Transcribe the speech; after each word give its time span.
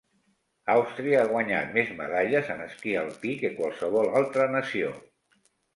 Austria 0.75 1.19
ha 1.23 1.27
guanyat 1.33 1.75
més 1.77 1.93
medalles 2.01 2.51
en 2.55 2.65
esquí 2.67 2.97
alpí 3.05 3.39
que 3.45 3.55
qualsevol 3.61 4.13
altre 4.23 4.53
nació. 4.61 4.95